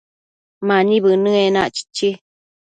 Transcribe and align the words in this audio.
Mani 0.67 0.97
bënë 1.05 1.31
enac, 1.45 1.73
chichi 1.79 2.09